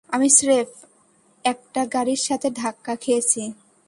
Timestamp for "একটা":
1.45-1.81